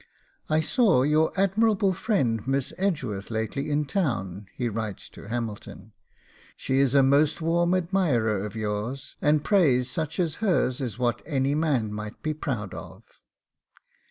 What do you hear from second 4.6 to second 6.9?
writes to Hamilton; 'she